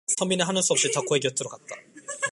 선비는 0.17 0.45
하는 0.47 0.61
수 0.63 0.73
없이 0.73 0.91
덕호의 0.91 1.21
곁으로 1.21 1.49
갔다. 1.49 1.75